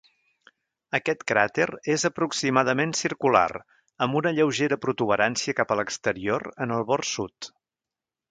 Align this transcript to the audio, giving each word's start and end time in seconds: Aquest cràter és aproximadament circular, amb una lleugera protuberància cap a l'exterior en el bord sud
Aquest 0.97 1.19
cràter 1.31 1.67
és 1.95 2.05
aproximadament 2.09 2.95
circular, 3.01 3.45
amb 4.05 4.19
una 4.23 4.33
lleugera 4.39 4.79
protuberància 4.87 5.57
cap 5.61 5.75
a 5.75 5.79
l'exterior 5.81 6.47
en 6.67 6.77
el 6.79 6.85
bord 6.93 7.09
sud 7.13 7.51